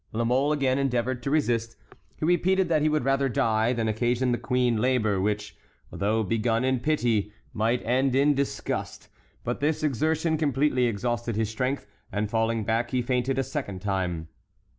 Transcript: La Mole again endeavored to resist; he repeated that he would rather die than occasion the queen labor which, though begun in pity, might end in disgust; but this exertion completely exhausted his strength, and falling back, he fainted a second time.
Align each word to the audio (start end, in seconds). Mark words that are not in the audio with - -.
La 0.13 0.23
Mole 0.23 0.51
again 0.51 0.79
endeavored 0.79 1.21
to 1.21 1.29
resist; 1.29 1.75
he 2.17 2.25
repeated 2.25 2.67
that 2.69 2.81
he 2.81 2.89
would 2.89 3.05
rather 3.05 3.29
die 3.29 3.71
than 3.71 3.87
occasion 3.87 4.31
the 4.31 4.37
queen 4.39 4.77
labor 4.77 5.21
which, 5.21 5.55
though 5.91 6.23
begun 6.23 6.63
in 6.65 6.79
pity, 6.79 7.31
might 7.53 7.85
end 7.85 8.15
in 8.15 8.33
disgust; 8.33 9.09
but 9.43 9.59
this 9.59 9.83
exertion 9.83 10.39
completely 10.39 10.85
exhausted 10.85 11.35
his 11.35 11.51
strength, 11.51 11.85
and 12.11 12.31
falling 12.31 12.63
back, 12.63 12.89
he 12.89 13.03
fainted 13.03 13.37
a 13.37 13.43
second 13.43 13.79
time. 13.79 14.27